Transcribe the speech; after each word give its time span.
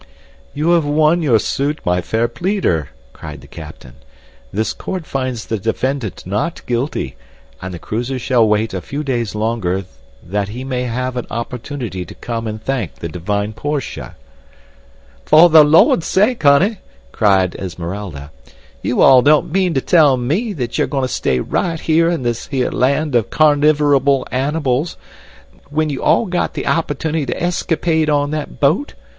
"You 0.55 0.69
have 0.71 0.83
won 0.83 1.21
your 1.21 1.37
suit, 1.37 1.77
my 1.85 2.01
fair 2.01 2.27
pleader," 2.27 2.89
cried 3.13 3.41
the 3.41 3.47
captain. 3.47 3.97
"This 4.51 4.73
court 4.73 5.05
finds 5.05 5.45
the 5.45 5.59
defendant 5.59 6.23
not 6.25 6.65
guilty, 6.65 7.15
and 7.61 7.71
the 7.71 7.77
cruiser 7.77 8.17
shall 8.17 8.47
wait 8.47 8.73
a 8.73 8.81
few 8.81 9.03
days 9.03 9.35
longer 9.35 9.85
that 10.23 10.47
he 10.49 10.63
may 10.63 10.85
have 10.85 11.17
an 11.17 11.27
opportunity 11.29 12.03
to 12.03 12.15
come 12.15 12.47
and 12.47 12.59
thank 12.63 12.95
the 12.95 13.09
divine 13.09 13.53
Portia." 13.53 14.15
"For 15.23 15.49
the 15.51 15.63
Lord's 15.63 16.07
sake 16.07 16.41
honey," 16.41 16.77
cried 17.11 17.53
Esmeralda. 17.53 18.31
"You 18.81 19.01
all 19.03 19.21
don't 19.21 19.51
mean 19.51 19.75
to 19.75 19.81
tell 19.81 20.17
ME 20.17 20.53
that 20.53 20.79
you're 20.79 20.87
going 20.87 21.05
to 21.05 21.13
stay 21.13 21.39
right 21.39 21.79
here 21.79 22.09
in 22.09 22.23
this 22.23 22.47
here 22.47 22.71
land 22.71 23.13
of 23.13 23.29
carnivable 23.29 24.25
animals 24.31 24.97
when 25.69 25.91
you 25.91 26.01
all 26.01 26.25
got 26.25 26.55
the 26.55 26.65
opportunity 26.65 27.27
to 27.27 27.43
escapade 27.43 28.09
on 28.09 28.31
that 28.31 28.59
boat? 28.59 28.95